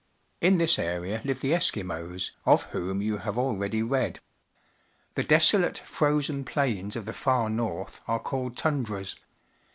[0.41, 4.19] In this area live the Eskimos, of whom you have already read.
[5.13, 9.15] The de.soIate, frozen plains of the far north are called tundras.